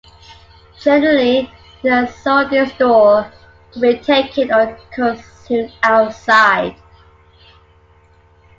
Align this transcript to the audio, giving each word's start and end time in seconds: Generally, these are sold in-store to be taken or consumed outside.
Generally, 0.81 1.53
these 1.83 1.91
are 1.91 2.07
sold 2.11 2.51
in-store 2.51 3.31
to 3.71 3.79
be 3.79 3.99
taken 3.99 4.51
or 4.51 4.75
consumed 4.91 5.71
outside. 5.83 6.75